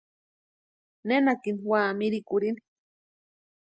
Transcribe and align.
Nenakini 1.07 1.61
úa 1.69 1.83
mirikurhini. 1.97 2.61